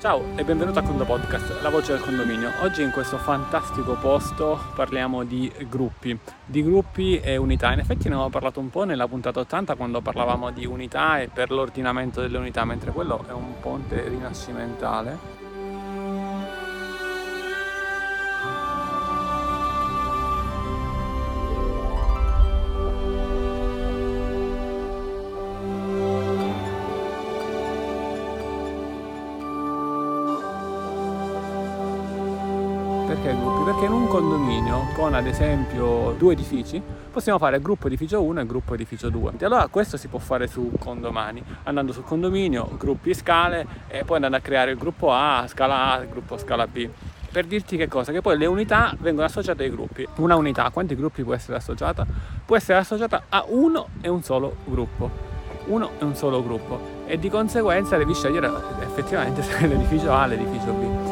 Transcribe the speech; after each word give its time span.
Ciao 0.00 0.24
e 0.34 0.44
benvenuto 0.44 0.78
a 0.78 0.82
Condo 0.82 1.04
Podcast, 1.04 1.60
la 1.60 1.68
voce 1.68 1.92
del 1.92 2.00
condominio. 2.00 2.50
Oggi 2.62 2.80
in 2.80 2.90
questo 2.90 3.18
fantastico 3.18 3.96
posto 3.96 4.58
parliamo 4.74 5.24
di 5.24 5.52
gruppi, 5.68 6.18
di 6.42 6.62
gruppi 6.62 7.20
e 7.20 7.36
unità. 7.36 7.70
In 7.74 7.80
effetti 7.80 8.08
ne 8.08 8.14
avevo 8.14 8.30
parlato 8.30 8.60
un 8.60 8.70
po' 8.70 8.84
nella 8.84 9.06
puntata 9.06 9.40
80 9.40 9.74
quando 9.74 10.00
parlavamo 10.00 10.52
di 10.52 10.64
unità 10.64 11.20
e 11.20 11.28
per 11.28 11.50
l'ordinamento 11.50 12.22
delle 12.22 12.38
unità, 12.38 12.64
mentre 12.64 12.92
quello 12.92 13.26
è 13.28 13.32
un 13.32 13.60
ponte 13.60 14.08
rinascimentale 14.08 15.49
Perché 33.20 33.36
gruppi? 33.36 33.64
Perché 33.64 33.84
in 33.84 33.92
un 33.92 34.08
condominio 34.08 34.86
con 34.94 35.12
ad 35.12 35.26
esempio 35.26 36.14
due 36.16 36.32
edifici 36.32 36.80
possiamo 37.12 37.38
fare 37.38 37.60
gruppo 37.60 37.86
edificio 37.86 38.22
1 38.22 38.40
e 38.40 38.46
gruppo 38.46 38.72
edificio 38.72 39.10
2. 39.10 39.32
E 39.36 39.44
allora 39.44 39.66
questo 39.68 39.98
si 39.98 40.08
può 40.08 40.18
fare 40.18 40.46
su 40.46 40.72
condomani, 40.78 41.42
andando 41.64 41.92
sul 41.92 42.04
condominio, 42.04 42.70
gruppi 42.78 43.12
scale 43.12 43.66
e 43.88 44.04
poi 44.04 44.16
andando 44.16 44.38
a 44.38 44.40
creare 44.40 44.70
il 44.70 44.78
gruppo 44.78 45.12
A, 45.12 45.44
scala 45.48 45.92
A, 45.92 46.04
gruppo 46.04 46.38
scala 46.38 46.66
B 46.66 46.88
per 47.30 47.44
dirti 47.44 47.76
che 47.76 47.88
cosa? 47.88 48.10
Che 48.10 48.22
poi 48.22 48.38
le 48.38 48.46
unità 48.46 48.96
vengono 48.98 49.26
associate 49.26 49.64
ai 49.64 49.70
gruppi. 49.70 50.08
Una 50.16 50.34
unità 50.34 50.70
quanti 50.70 50.96
gruppi 50.96 51.22
può 51.22 51.34
essere 51.34 51.58
associata? 51.58 52.04
Può 52.44 52.56
essere 52.56 52.78
associata 52.78 53.24
a 53.28 53.44
uno 53.48 53.88
e 54.00 54.08
un 54.08 54.22
solo 54.22 54.56
gruppo. 54.64 55.28
Uno 55.66 55.90
e 55.98 56.04
un 56.04 56.16
solo 56.16 56.42
gruppo. 56.42 57.04
E 57.06 57.18
di 57.18 57.28
conseguenza 57.28 57.96
devi 57.96 58.14
scegliere 58.14 58.50
effettivamente 58.80 59.42
se 59.42 59.60
l'edificio 59.68 60.10
A 60.10 60.24
o 60.24 60.26
l'edificio 60.26 60.72
B. 60.72 61.09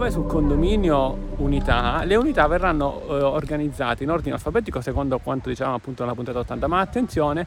vai 0.00 0.10
sul 0.10 0.26
condominio 0.26 1.34
unità, 1.36 2.02
le 2.04 2.16
unità 2.16 2.46
verranno 2.46 3.02
eh, 3.08 3.22
organizzate 3.22 4.02
in 4.04 4.10
ordine 4.10 4.34
alfabetico 4.34 4.80
secondo 4.80 5.18
quanto 5.18 5.48
dicevamo 5.48 5.76
appunto 5.76 6.02
nella 6.02 6.14
puntata 6.14 6.40
80, 6.40 6.66
ma 6.66 6.80
attenzione, 6.80 7.46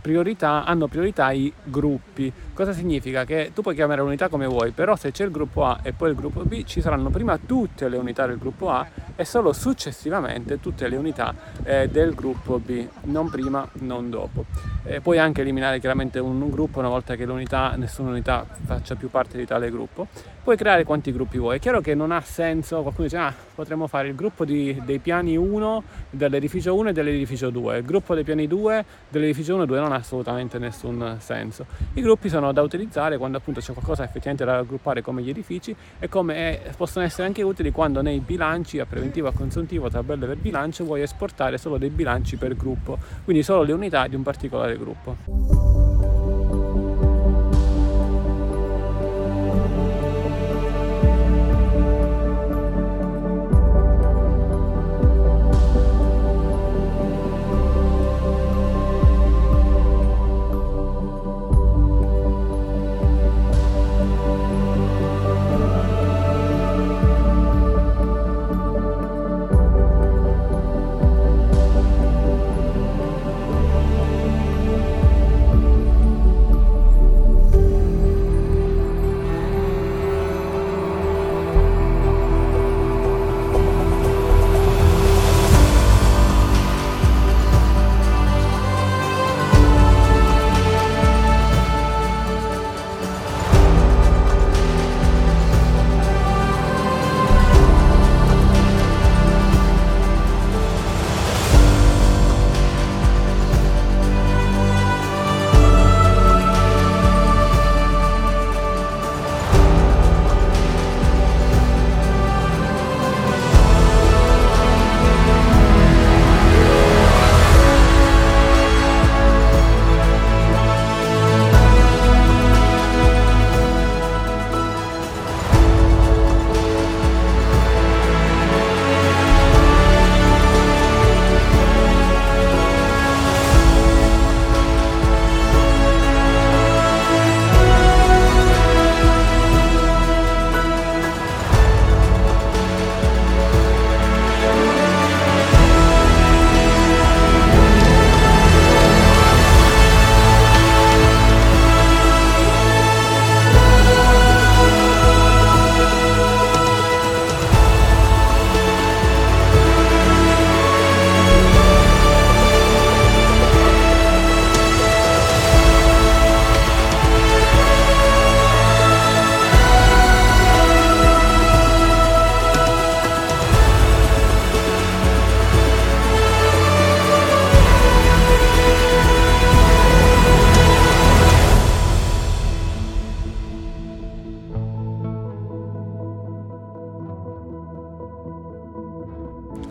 priorità, 0.00 0.64
hanno 0.64 0.86
priorità 0.86 1.32
i 1.32 1.52
gruppi. 1.64 2.32
Cosa 2.54 2.72
significa? 2.72 3.24
Che 3.24 3.50
tu 3.52 3.62
puoi 3.62 3.74
chiamare 3.74 4.00
l'unità 4.00 4.28
come 4.28 4.46
vuoi, 4.46 4.70
però 4.70 4.94
se 4.94 5.10
c'è 5.10 5.24
il 5.24 5.32
gruppo 5.32 5.64
A 5.64 5.80
e 5.82 5.92
poi 5.92 6.10
il 6.10 6.16
gruppo 6.16 6.42
B, 6.44 6.62
ci 6.64 6.80
saranno 6.80 7.10
prima 7.10 7.36
tutte 7.38 7.88
le 7.88 7.96
unità 7.96 8.26
del 8.26 8.38
gruppo 8.38 8.70
A 8.70 8.86
e 9.16 9.24
solo 9.24 9.52
successivamente 9.52 10.60
tutte 10.60 10.88
le 10.88 10.96
unità 10.96 11.34
eh, 11.64 11.88
del 11.88 12.14
gruppo 12.14 12.58
B, 12.58 12.86
non 13.04 13.28
prima, 13.28 13.68
non 13.80 14.08
dopo. 14.08 14.44
Eh, 14.84 15.00
puoi 15.00 15.18
anche 15.18 15.40
eliminare 15.40 15.80
chiaramente 15.80 16.20
un, 16.20 16.40
un 16.40 16.50
gruppo 16.50 16.78
una 16.78 16.88
volta 16.88 17.16
che 17.16 17.24
l'unità, 17.24 17.74
nessuna 17.76 18.10
unità 18.10 18.46
faccia 18.64 18.94
più 18.94 19.10
parte 19.10 19.36
di 19.36 19.46
tale 19.46 19.70
gruppo. 19.70 20.06
Puoi 20.42 20.56
creare 20.56 20.84
quanti 20.84 21.12
gruppi 21.12 21.38
vuoi. 21.38 21.56
È 21.56 21.60
chiaro 21.60 21.80
che 21.82 21.94
non 21.94 22.10
ha 22.12 22.20
senso, 22.20 22.82
qualcuno 22.82 23.06
dice 23.06 23.18
ah, 23.18 23.34
potremmo 23.54 23.86
fare 23.86 24.08
il 24.08 24.14
gruppo 24.14 24.44
di, 24.44 24.80
dei 24.84 24.98
piani 24.98 25.36
1 25.36 25.82
dell'edificio 26.10 26.74
1 26.74 26.90
e 26.90 26.92
dell'edificio 26.92 27.50
2, 27.50 27.78
il 27.78 27.84
gruppo 27.84 28.14
dei 28.14 28.24
piani 28.24 28.46
2 28.46 28.84
dell'edificio 29.08 29.54
1 29.54 29.64
e 29.64 29.66
2 29.66 29.78
non 29.78 29.92
ha 29.92 29.96
assolutamente 29.96 30.58
nessun 30.58 31.16
senso. 31.18 31.66
I 31.94 32.00
gruppi 32.00 32.28
sono 32.28 32.52
da 32.52 32.62
utilizzare 32.62 33.18
quando 33.18 33.38
appunto 33.38 33.60
c'è 33.60 33.72
qualcosa 33.72 34.04
effettivamente 34.04 34.44
da 34.44 34.56
raggruppare 34.56 35.02
come 35.02 35.22
gli 35.22 35.30
edifici 35.30 35.74
e 35.98 36.08
come 36.08 36.62
è, 36.62 36.70
possono 36.76 37.04
essere 37.04 37.26
anche 37.26 37.42
utili 37.42 37.70
quando 37.70 38.00
nei 38.00 38.20
bilanci 38.20 38.78
a 38.78 38.86
preventivo, 38.86 39.28
a 39.28 39.32
consuntivo, 39.32 39.90
tabelle 39.90 40.26
per 40.26 40.36
bilancio 40.36 40.84
vuoi 40.84 41.02
esportare 41.02 41.58
solo 41.58 41.78
dei 41.78 41.90
bilanci 41.90 42.36
per 42.36 42.56
gruppo, 42.56 42.98
quindi 43.24 43.42
solo 43.42 43.62
le 43.62 43.72
unità 43.72 44.06
di 44.06 44.14
un 44.14 44.22
particolare 44.22 44.78
gruppo. 44.78 45.81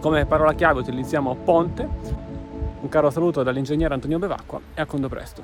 Come 0.00 0.24
parola 0.24 0.54
chiave 0.54 0.80
utilizziamo 0.80 1.34
ponte. 1.44 1.86
Un 2.80 2.88
caro 2.88 3.10
saluto 3.10 3.42
dall'ingegnere 3.42 3.92
Antonio 3.92 4.18
Bevacqua 4.18 4.58
e 4.72 4.80
a 4.80 4.86
condo 4.86 5.10
presto. 5.10 5.38